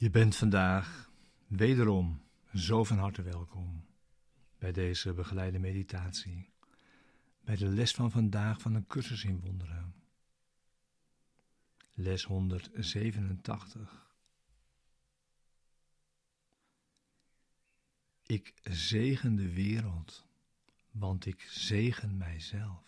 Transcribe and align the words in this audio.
Je 0.00 0.10
bent 0.10 0.36
vandaag 0.36 1.10
wederom 1.46 2.22
zo 2.54 2.84
van 2.84 2.98
harte 2.98 3.22
welkom 3.22 3.84
bij 4.58 4.72
deze 4.72 5.12
begeleide 5.12 5.58
meditatie, 5.58 6.50
bij 7.44 7.56
de 7.56 7.66
les 7.66 7.92
van 7.92 8.10
vandaag 8.10 8.60
van 8.60 8.74
een 8.74 8.86
cursus 8.86 9.24
in 9.24 9.40
wonderen. 9.40 9.94
Les 11.94 12.24
187. 12.24 14.08
Ik 18.26 18.54
zegen 18.62 19.36
de 19.36 19.52
wereld, 19.52 20.26
want 20.90 21.26
ik 21.26 21.40
zegen 21.40 22.16
mijzelf. 22.16 22.87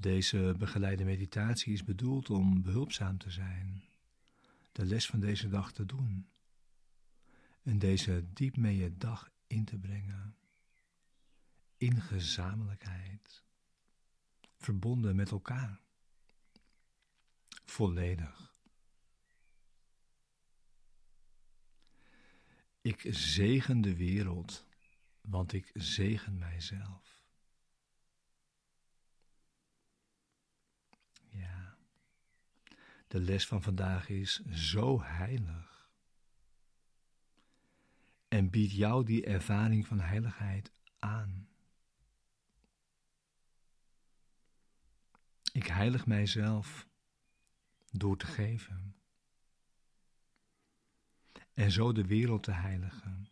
Deze 0.00 0.54
begeleide 0.58 1.04
meditatie 1.04 1.72
is 1.72 1.84
bedoeld 1.84 2.30
om 2.30 2.62
behulpzaam 2.62 3.18
te 3.18 3.30
zijn, 3.30 3.84
de 4.72 4.84
les 4.84 5.06
van 5.06 5.20
deze 5.20 5.48
dag 5.48 5.72
te 5.72 5.86
doen 5.86 6.28
en 7.62 7.78
deze 7.78 8.32
diep 8.32 8.56
mee 8.56 8.76
je 8.76 8.96
dag 8.96 9.30
in 9.46 9.64
te 9.64 9.78
brengen, 9.78 10.36
in 11.76 12.00
gezamenlijkheid, 12.00 13.44
verbonden 14.56 15.16
met 15.16 15.30
elkaar, 15.30 15.80
volledig. 17.64 18.54
Ik 22.80 23.06
zegen 23.10 23.80
de 23.80 23.96
wereld, 23.96 24.66
want 25.20 25.52
ik 25.52 25.70
zegen 25.74 26.38
mijzelf. 26.38 27.19
De 33.10 33.20
les 33.20 33.46
van 33.46 33.62
vandaag 33.62 34.08
is 34.08 34.44
zo 34.44 35.02
heilig. 35.02 35.90
En 38.28 38.50
biedt 38.50 38.72
jou 38.72 39.04
die 39.04 39.24
ervaring 39.24 39.86
van 39.86 40.00
heiligheid 40.00 40.72
aan. 40.98 41.48
Ik 45.52 45.66
heilig 45.66 46.06
mijzelf 46.06 46.88
door 47.90 48.16
te 48.16 48.26
geven. 48.26 48.96
En 51.52 51.70
zo 51.70 51.92
de 51.92 52.06
wereld 52.06 52.42
te 52.42 52.52
heiligen. 52.52 53.28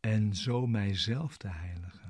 En 0.00 0.34
zo 0.34 0.66
mijzelf 0.66 1.36
te 1.36 1.48
heiligen. 1.48 2.05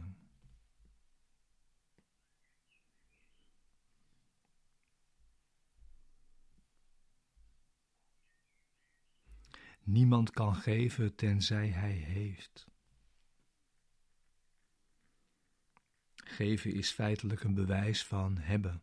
Niemand 9.86 10.30
kan 10.30 10.54
geven 10.54 11.14
tenzij 11.14 11.68
hij 11.68 11.92
heeft. 11.92 12.66
Geven 16.14 16.72
is 16.72 16.90
feitelijk 16.90 17.42
een 17.42 17.54
bewijs 17.54 18.04
van 18.04 18.38
hebben. 18.38 18.82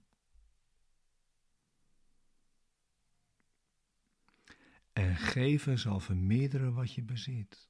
En 4.93 5.15
geven 5.15 5.79
zal 5.79 5.99
vermeerderen 5.99 6.73
wat 6.73 6.93
je 6.93 7.03
bezit. 7.03 7.69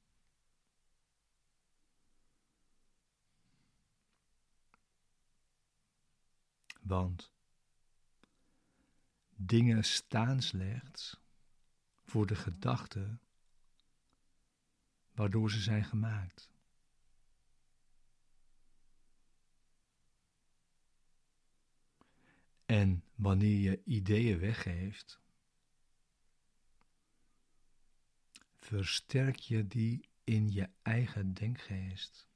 Want 6.80 7.32
dingen 9.36 9.84
staan 9.84 10.42
slechts 10.42 11.23
voor 12.04 12.26
de 12.26 12.36
gedachte 12.36 13.18
waardoor 15.12 15.50
ze 15.50 15.60
zijn 15.60 15.84
gemaakt. 15.84 16.52
En 22.66 23.04
wanneer 23.14 23.60
je 23.60 23.82
ideeën 23.84 24.38
weggeeft, 24.38 25.20
versterk 28.56 29.36
je 29.36 29.66
die 29.66 30.08
in 30.24 30.52
je 30.52 30.68
eigen 30.82 31.32
denkgeest. 31.32 32.26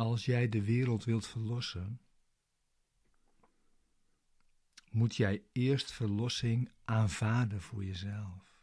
Als 0.00 0.24
jij 0.24 0.48
de 0.48 0.64
wereld 0.64 1.04
wilt 1.04 1.26
verlossen, 1.26 2.00
moet 4.90 5.16
jij 5.16 5.42
eerst 5.52 5.92
verlossing 5.92 6.70
aanvaarden 6.84 7.60
voor 7.60 7.84
jezelf. 7.84 8.58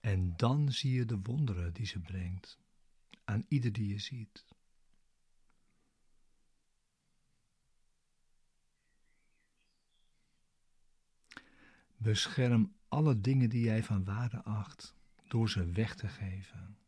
En 0.00 0.36
dan 0.36 0.72
zie 0.72 0.92
je 0.92 1.04
de 1.04 1.20
wonderen 1.22 1.72
die 1.72 1.86
ze 1.86 2.00
brengt 2.00 2.58
aan 3.24 3.44
ieder 3.48 3.72
die 3.72 3.88
je 3.88 3.98
ziet. 3.98 4.47
Bescherm 12.00 12.74
alle 12.88 13.20
dingen 13.20 13.48
die 13.48 13.64
jij 13.64 13.82
van 13.82 14.04
waarde 14.04 14.42
acht 14.42 14.94
door 15.28 15.50
ze 15.50 15.70
weg 15.70 15.94
te 15.94 16.08
geven. 16.08 16.78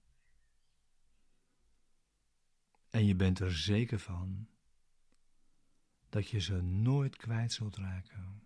En 2.91 3.07
je 3.07 3.15
bent 3.15 3.39
er 3.39 3.57
zeker 3.57 3.99
van 3.99 4.49
dat 6.09 6.29
je 6.29 6.39
ze 6.39 6.63
nooit 6.63 7.17
kwijt 7.17 7.53
zult 7.53 7.77
raken. 7.77 8.43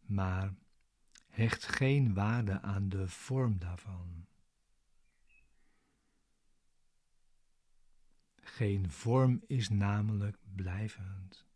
Maar 0.00 0.54
hecht 1.28 1.64
geen 1.64 2.14
waarde 2.14 2.60
aan 2.60 2.88
de 2.88 3.08
vorm 3.08 3.58
daarvan. 3.58 4.26
Geen 8.44 8.90
vorm 8.90 9.42
is 9.46 9.68
namelijk 9.68 10.38
blijvend. 10.54 11.46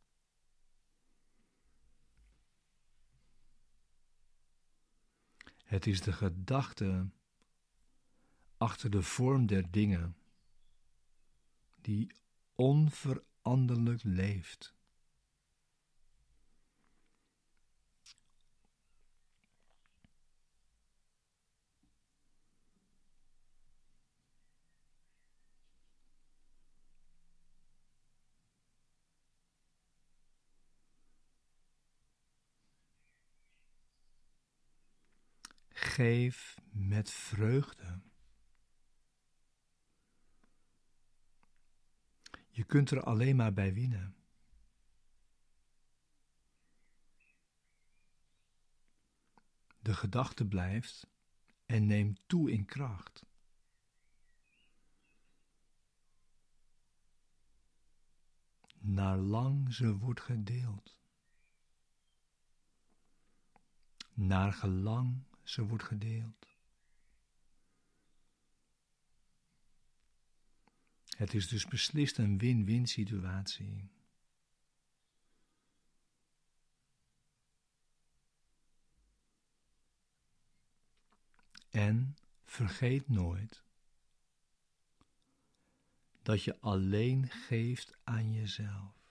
Het 5.64 5.86
is 5.86 6.00
de 6.00 6.12
gedachte 6.12 7.08
achter 8.56 8.90
de 8.90 9.02
vorm 9.02 9.46
der 9.46 9.70
dingen 9.70 10.16
die 11.80 12.14
onveranderlijk 12.54 14.02
leeft. 14.02 14.75
Geef 35.96 36.58
met 36.70 37.10
vreugde. 37.10 38.00
Je 42.50 42.64
kunt 42.64 42.90
er 42.90 43.02
alleen 43.02 43.36
maar 43.36 43.52
bij 43.52 43.74
winnen. 43.74 44.16
De 49.78 49.94
gedachte 49.94 50.46
blijft 50.46 51.06
en 51.66 51.86
neemt 51.86 52.20
toe 52.26 52.50
in 52.50 52.64
kracht. 52.64 53.26
Naar 58.78 59.18
lang 59.18 59.74
ze 59.74 59.96
wordt 59.96 60.20
gedeeld. 60.20 61.00
Naar 64.14 64.52
gelang 64.52 65.24
ze 65.48 65.66
wordt 65.66 65.84
gedeeld. 65.84 66.46
Het 71.16 71.34
is 71.34 71.48
dus 71.48 71.66
beslist 71.66 72.18
een 72.18 72.38
win-win 72.38 72.86
situatie. 72.86 73.90
En 81.70 82.16
vergeet 82.44 83.08
nooit 83.08 83.62
dat 86.22 86.42
je 86.42 86.60
alleen 86.60 87.28
geeft 87.28 87.96
aan 88.04 88.32
jezelf. 88.32 89.05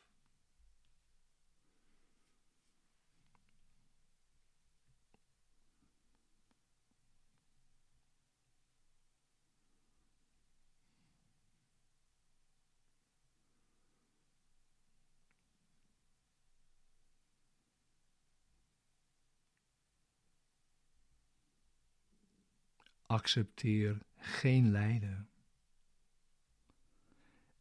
Accepteer 23.15 24.01
geen 24.15 24.71
lijden. 24.71 25.29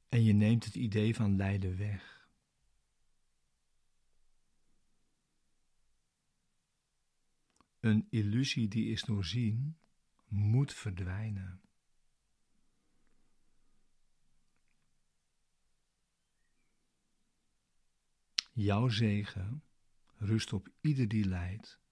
En 0.08 0.24
je 0.24 0.32
neemt 0.32 0.64
het 0.64 0.74
idee 0.74 1.14
van 1.14 1.36
lijden 1.36 1.76
weg. 1.76 2.28
Een 7.80 8.06
illusie 8.10 8.68
die 8.68 8.90
is 8.90 9.02
doorzien, 9.02 9.76
moet 10.28 10.72
verdwijnen. 10.72 11.60
Jouw 18.52 18.88
zegen 18.88 19.62
rust 20.16 20.52
op 20.52 20.68
ieder 20.80 21.08
die 21.08 21.24
lijdt 21.24 21.82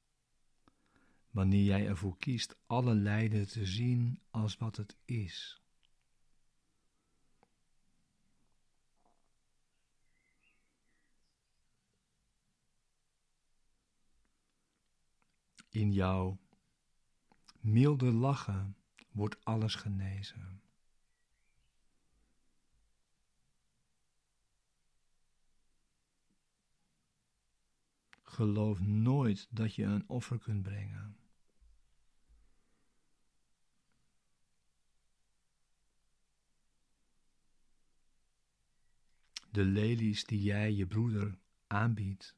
wanneer 1.33 1.65
jij 1.65 1.87
ervoor 1.87 2.17
kiest 2.17 2.57
alle 2.67 2.95
lijden 2.95 3.49
te 3.49 3.67
zien 3.67 4.21
als 4.31 4.57
wat 4.57 4.77
het 4.77 4.97
is. 5.05 5.63
In 15.69 15.93
jouw 15.93 16.39
milde 17.61 18.13
lachen 18.13 18.77
wordt 19.11 19.45
alles 19.45 19.75
genezen. 19.75 20.63
Geloof 28.23 28.81
nooit 28.81 29.47
dat 29.51 29.75
je 29.75 29.85
een 29.85 30.09
offer 30.09 30.39
kunt 30.39 30.63
brengen. 30.63 31.22
De 39.53 39.65
lelies 39.65 40.25
die 40.25 40.43
jij 40.43 40.73
je 40.73 40.87
broeder 40.87 41.39
aanbiedt. 41.67 42.37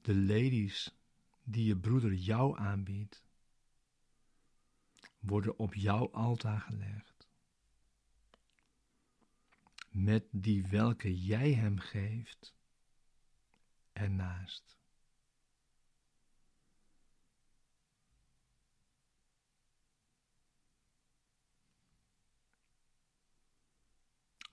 De 0.00 0.14
lelies 0.14 0.94
die 1.42 1.64
je 1.64 1.76
broeder 1.76 2.12
jou 2.12 2.58
aanbiedt, 2.58 3.22
worden 5.18 5.58
op 5.58 5.74
jouw 5.74 6.10
altaar 6.10 6.60
gelegd. 6.60 7.28
Met 9.90 10.24
die 10.30 10.66
welke 10.66 11.20
jij 11.20 11.52
hem 11.52 11.78
geeft 11.78 12.54
ernaast. 13.92 14.76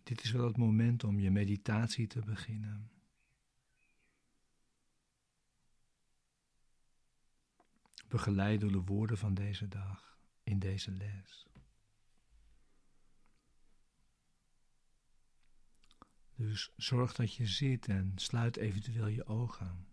Dit 0.03 0.24
is 0.24 0.31
wel 0.31 0.45
het 0.45 0.57
moment 0.57 1.03
om 1.03 1.19
je 1.19 1.31
meditatie 1.31 2.07
te 2.07 2.19
beginnen. 2.19 2.92
Begeleid 8.07 8.62
door 8.62 8.71
de 8.71 8.81
woorden 8.81 9.18
van 9.18 9.33
deze 9.33 9.68
dag 9.68 10.19
in 10.44 10.59
deze 10.59 10.92
les. 10.92 11.45
Dus 16.36 16.71
zorg 16.75 17.13
dat 17.13 17.33
je 17.33 17.45
zit 17.45 17.88
en 17.88 18.12
sluit 18.15 18.57
eventueel 18.57 19.07
je 19.07 19.25
ogen. 19.25 19.91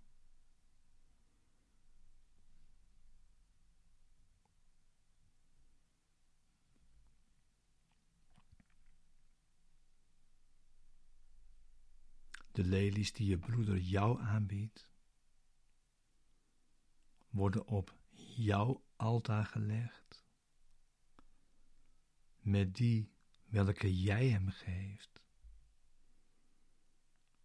De 12.58 12.64
lelies 12.64 13.12
die 13.12 13.28
je 13.28 13.38
broeder 13.38 13.78
jou 13.78 14.20
aanbiedt, 14.20 14.88
worden 17.31 17.66
op 17.66 17.96
jouw 18.37 18.84
altaar 18.96 19.44
gelegd, 19.44 20.25
met 22.40 22.75
die 22.75 23.12
welke 23.44 24.00
jij 24.00 24.28
hem 24.28 24.49
geeft, 24.49 25.22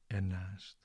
ernaast. 0.08 0.78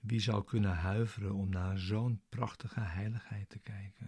Wie 0.00 0.20
zou 0.20 0.44
kunnen 0.44 0.76
huiveren 0.76 1.34
om 1.34 1.48
naar 1.48 1.78
zo'n 1.78 2.22
prachtige 2.28 2.80
heiligheid 2.80 3.48
te 3.48 3.58
kijken? 3.58 4.03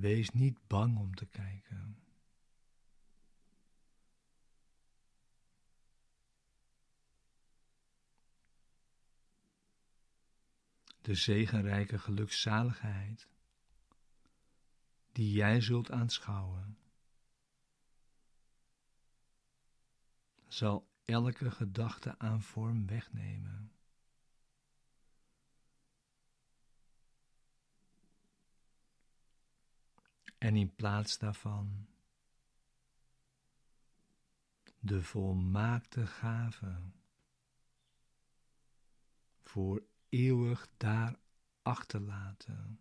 Wees 0.00 0.30
niet 0.30 0.66
bang 0.66 0.98
om 0.98 1.14
te 1.14 1.26
kijken. 1.26 1.98
De 11.00 11.14
zegenrijke 11.14 11.98
gelukzaligheid 11.98 13.28
die 15.12 15.32
jij 15.32 15.60
zult 15.60 15.90
aanschouwen, 15.90 16.78
zal 20.48 20.88
elke 21.04 21.50
gedachte 21.50 22.18
aan 22.18 22.42
vorm 22.42 22.86
wegnemen. 22.86 23.72
En 30.40 30.56
in 30.56 30.74
plaats 30.74 31.18
daarvan 31.18 31.86
de 34.78 35.02
volmaakte 35.02 36.06
gave 36.06 36.80
voor 39.42 39.82
eeuwig 40.08 40.68
daar 40.76 41.18
achterlaten. 41.62 42.80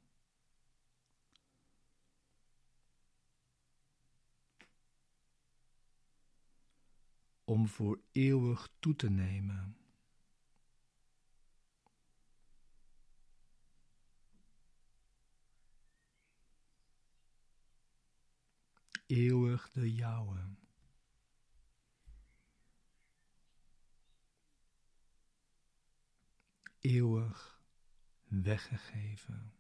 Om 7.44 7.68
voor 7.68 8.00
eeuwig 8.12 8.70
toe 8.80 8.96
te 8.96 9.10
nemen. 9.10 9.79
Eeuwig 19.10 19.70
de 19.72 19.94
jouwe. 19.94 20.56
Eeuwig 26.80 27.62
weggegeven. 28.28 29.54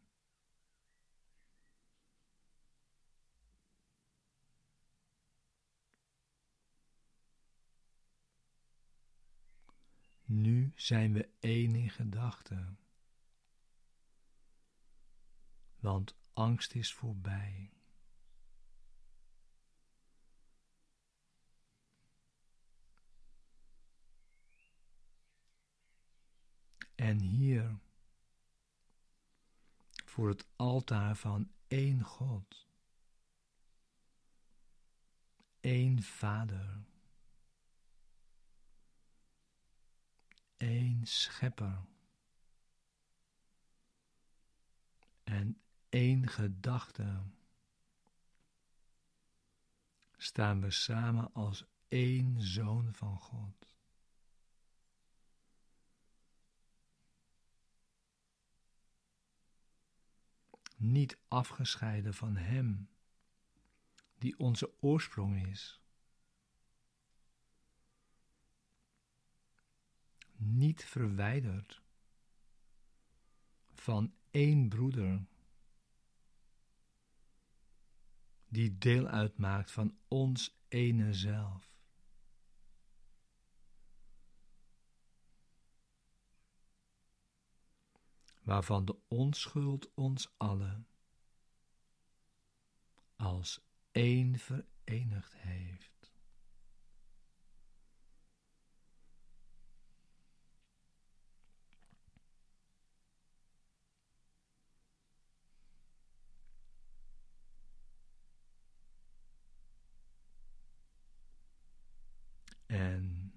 Nu 10.25 10.71
zijn 10.75 11.13
we 11.13 11.29
één 11.39 11.75
in 11.75 11.89
gedachten, 11.89 12.79
want 15.79 16.15
angst 16.33 16.73
is 16.73 16.93
voorbij. 16.93 17.78
En 26.99 27.19
hier, 27.19 27.77
voor 30.05 30.29
het 30.29 30.45
altaar 30.55 31.15
van 31.15 31.51
één 31.67 32.03
God, 32.03 32.67
één 35.59 36.03
Vader, 36.03 36.83
één 40.57 41.05
Schepper 41.05 41.85
en 45.23 45.61
één 45.89 46.27
gedachte 46.27 47.21
staan 50.17 50.61
we 50.61 50.71
samen 50.71 51.33
als 51.33 51.65
één 51.87 52.41
zoon 52.41 52.93
van 52.93 53.17
God. 53.17 53.68
Niet 60.79 61.17
afgescheiden 61.27 62.13
van 62.13 62.35
Hem, 62.35 62.89
die 64.17 64.39
onze 64.39 64.73
oorsprong 64.81 65.47
is. 65.47 65.81
Niet 70.35 70.85
verwijderd 70.85 71.81
van 73.73 74.13
één 74.31 74.69
broeder 74.69 75.25
die 78.47 78.77
deel 78.77 79.07
uitmaakt 79.07 79.71
van 79.71 79.97
ons 80.07 80.59
ene 80.67 81.13
zelf. 81.13 81.68
Waarvan 88.49 88.85
de 88.85 88.95
onschuld 89.07 89.93
ons 89.93 90.33
allen 90.37 90.87
als 93.15 93.61
één 93.91 94.39
verenigd 94.39 95.33
heeft. 95.37 96.11
En 112.65 113.33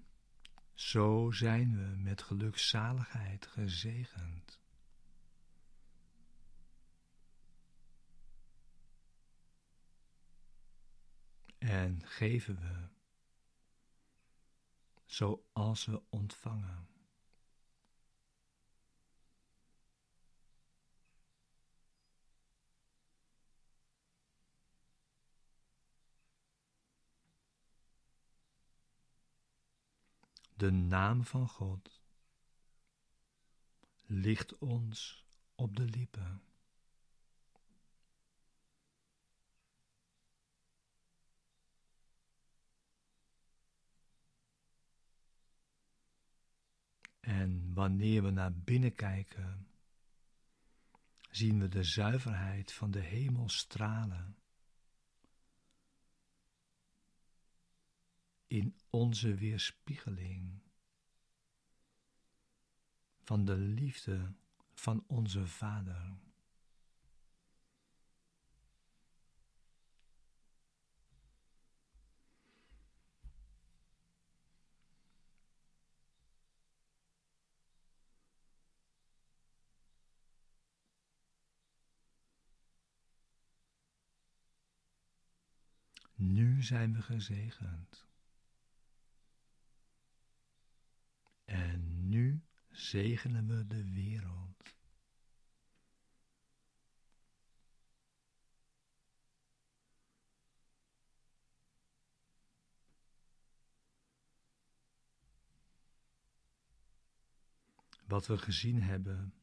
zo 0.75 1.31
zijn 1.31 1.77
we 1.77 1.97
met 1.97 2.23
gelukzaligheid 2.23 3.47
gezegend. 3.47 4.62
En 11.63 12.03
geven 12.05 12.57
we 12.61 12.89
zoals 15.05 15.85
we 15.85 16.03
ontvangen. 16.09 16.89
De 30.55 30.71
naam 30.71 31.25
van 31.25 31.49
God 31.49 32.03
ligt 34.07 34.59
ons 34.59 35.27
op 35.55 35.77
de 35.77 35.85
lippen. 35.85 36.52
En 47.33 47.75
wanneer 47.75 48.23
we 48.23 48.31
naar 48.31 48.53
binnen 48.53 48.95
kijken, 48.95 49.67
zien 51.31 51.59
we 51.61 51.69
de 51.69 51.83
zuiverheid 51.83 52.73
van 52.73 52.91
de 52.91 53.01
hemel 53.01 53.49
stralen. 53.49 54.37
in 58.53 58.77
onze 58.91 59.35
weerspiegeling 59.35 60.63
van 63.21 63.45
de 63.45 63.57
liefde 63.57 64.33
van 64.75 65.05
onze 65.07 65.47
Vader. 65.47 66.17
Nu 86.63 86.69
zijn 86.69 86.95
we 86.95 87.03
gezegend. 87.03 88.07
En 91.45 92.09
nu 92.09 92.43
zegenen 92.71 93.47
we 93.47 93.67
de 93.67 93.93
wereld. 93.93 94.75
Wat 108.07 108.27
we 108.27 108.39
gezien 108.39 108.83
hebben, 108.83 109.35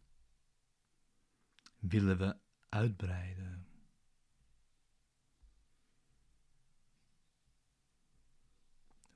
willen 1.79 2.17
we 2.17 2.37
uitbreiden. 2.69 3.68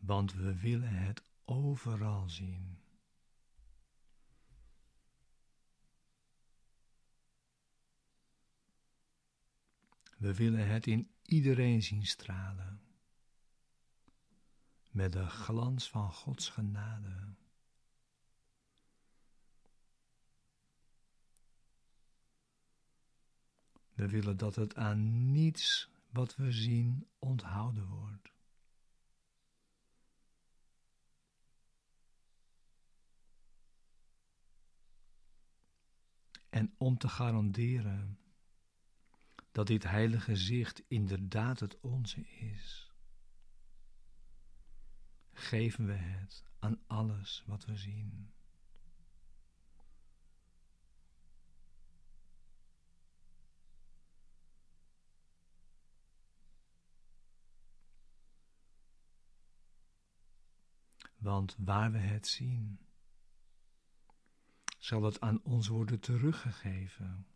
Want 0.05 0.33
we 0.33 0.59
willen 0.59 0.95
het 0.95 1.23
overal 1.45 2.29
zien. 2.29 2.77
We 10.17 10.33
willen 10.33 10.67
het 10.67 10.87
in 10.87 11.11
iedereen 11.21 11.83
zien 11.83 12.05
stralen, 12.05 12.81
met 14.91 15.11
de 15.11 15.25
glans 15.25 15.89
van 15.89 16.13
Gods 16.13 16.49
genade. 16.49 17.33
We 23.93 24.07
willen 24.07 24.37
dat 24.37 24.55
het 24.55 24.75
aan 24.75 25.31
niets 25.31 25.89
wat 26.09 26.35
we 26.35 26.51
zien 26.51 27.07
onthouden 27.19 27.87
wordt. 27.87 28.33
En 36.53 36.73
om 36.77 36.97
te 36.97 37.07
garanderen 37.07 38.19
dat 39.51 39.67
dit 39.67 39.83
heilige 39.83 40.35
zicht 40.35 40.83
inderdaad 40.87 41.59
het 41.59 41.79
onze 41.79 42.27
is, 42.27 42.91
geven 45.31 45.85
we 45.85 45.93
het 45.93 46.43
aan 46.59 46.79
alles 46.87 47.43
wat 47.47 47.65
we 47.65 47.77
zien. 47.77 48.33
Want 61.17 61.55
waar 61.59 61.91
we 61.91 61.97
het 61.97 62.27
zien, 62.27 62.79
zal 64.83 65.03
het 65.03 65.19
aan 65.19 65.43
ons 65.43 65.67
worden 65.67 65.99
teruggegeven. 65.99 67.27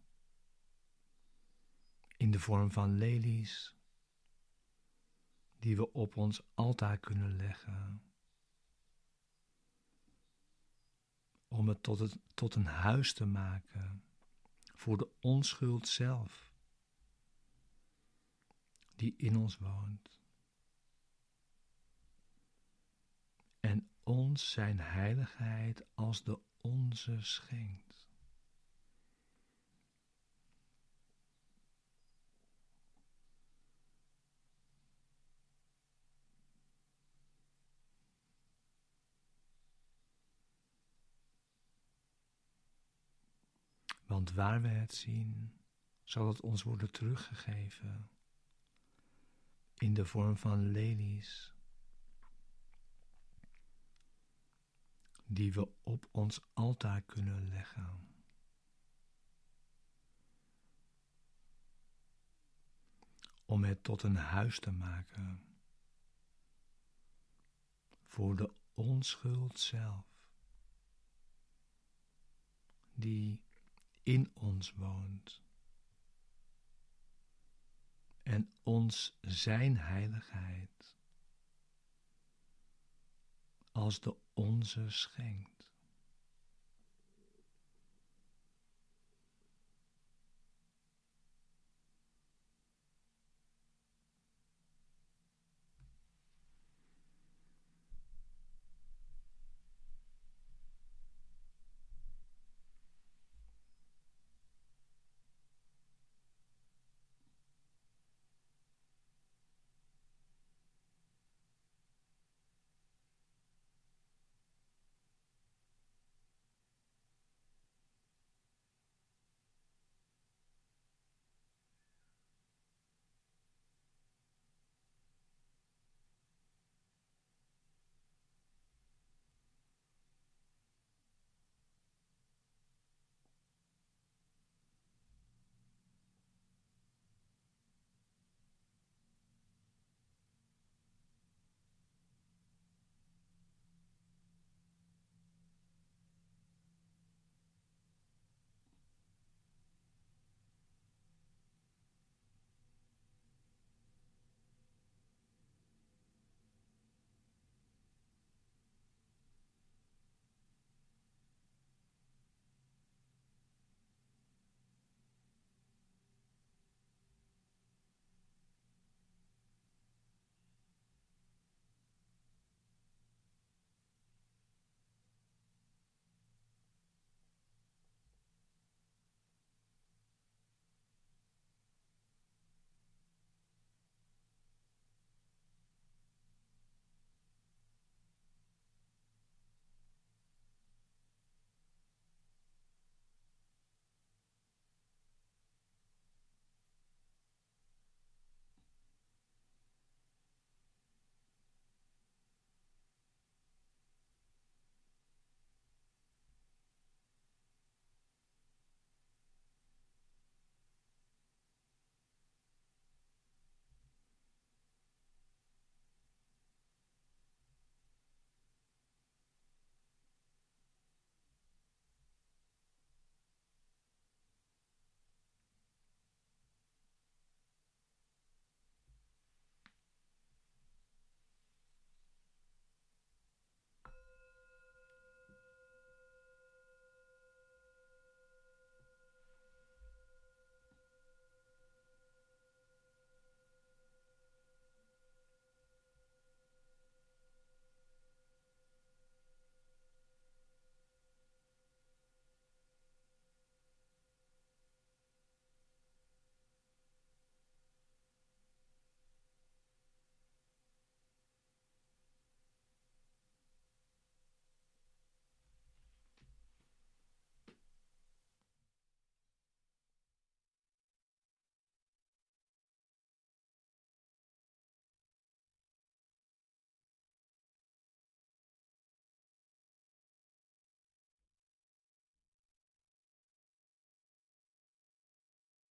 In 2.17 2.31
de 2.31 2.39
vorm 2.39 2.71
van 2.71 2.97
lelies, 2.97 3.75
die 5.59 5.75
we 5.75 5.93
op 5.93 6.17
ons 6.17 6.41
altaar 6.53 6.97
kunnen 6.97 7.35
leggen. 7.35 8.01
Om 11.47 11.67
het 11.67 11.83
tot, 11.83 11.99
het 11.99 12.17
tot 12.33 12.55
een 12.55 12.65
huis 12.65 13.13
te 13.13 13.25
maken 13.25 14.03
voor 14.73 14.97
de 14.97 15.09
onschuld 15.19 15.87
zelf, 15.87 16.53
die 18.95 19.13
in 19.17 19.37
ons 19.37 19.57
woont. 19.57 20.19
En 23.59 23.89
ons 24.03 24.51
zijn 24.51 24.79
heiligheid 24.79 25.85
als 25.93 26.23
de 26.23 26.39
schenkt. 26.96 27.88
Want 44.06 44.34
waar 44.34 44.62
we 44.62 44.67
het 44.67 44.94
zien, 44.94 45.53
zal 46.03 46.27
het 46.27 46.41
ons 46.41 46.63
worden 46.63 46.91
teruggegeven 46.91 48.10
in 49.77 49.94
de 49.94 50.06
vorm 50.06 50.38
van 50.38 50.72
lelies 50.72 51.56
die 55.27 55.53
we 55.53 55.69
op 55.84 56.07
ons 56.12 56.39
altaar 56.53 57.01
kunnen 57.01 57.50
leggen. 57.50 58.05
Om 63.46 63.63
het 63.63 63.84
tot 63.84 64.03
een 64.03 64.15
huis 64.15 64.60
te 64.60 64.72
maken. 64.72 65.41
Voor 68.05 68.36
de 68.36 68.51
onschuld 68.74 69.60
zelf, 69.60 70.05
die 72.93 73.41
in 74.03 74.31
ons 74.34 74.74
woont. 74.74 75.41
En 78.24 78.53
ons 78.63 79.17
zijn 79.22 79.77
heiligheid. 79.77 80.96
Als 83.72 84.00
de 84.00 84.15
onze 84.38 84.89
schenkt. 84.89 85.67